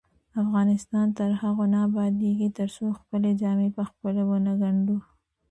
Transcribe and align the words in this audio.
افغانستان 0.43 1.07
تر 1.17 1.29
هغو 1.41 1.63
نه 1.73 1.79
ابادیږي، 1.87 2.49
ترڅو 2.57 2.85
خپلې 2.99 3.29
جامې 3.41 3.69
پخپله 3.77 4.21
ونه 4.29 4.53
ګنډو. 4.61 4.97